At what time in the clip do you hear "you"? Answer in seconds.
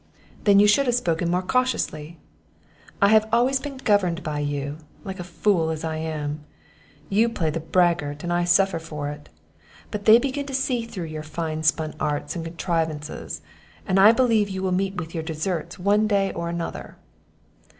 0.59-0.65, 4.39-4.79, 7.07-7.29, 14.49-14.63